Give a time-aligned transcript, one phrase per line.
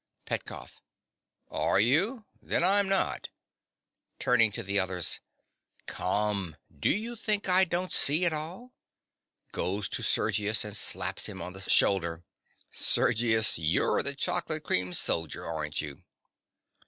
[0.25, 0.81] PETKOFF.
[1.51, 2.25] Are you?
[2.41, 3.29] Then I'm not.
[4.17, 5.19] (Turning to the others.)
[5.85, 8.73] Come: do you think I don't see it all?
[9.51, 12.23] (Goes to Sergius, and slaps him on the shoulder.)
[12.71, 16.01] Sergius: you're the chocolate cream soldier, aren't you?